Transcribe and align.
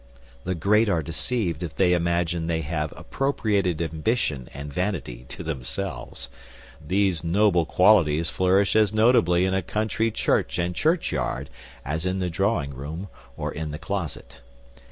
The 0.45 0.55
great 0.55 0.89
are 0.89 1.03
deceived 1.03 1.61
if 1.61 1.75
they 1.75 1.93
imagine 1.93 2.47
they 2.47 2.61
have 2.61 2.91
appropriated 2.97 3.83
ambition 3.83 4.49
and 4.51 4.73
vanity 4.73 5.27
to 5.29 5.43
themselves. 5.43 6.27
These 6.83 7.23
noble 7.23 7.67
qualities 7.67 8.31
flourish 8.31 8.75
as 8.75 8.95
notably 8.95 9.45
in 9.45 9.53
a 9.53 9.61
country 9.61 10.09
church 10.09 10.57
and 10.57 10.73
churchyard 10.73 11.51
as 11.85 12.07
in 12.07 12.17
the 12.17 12.31
drawing 12.31 12.73
room, 12.73 13.09
or 13.37 13.51
in 13.53 13.69
the 13.69 13.77
closet. 13.77 14.41